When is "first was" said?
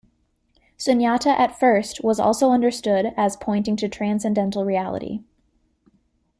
1.59-2.19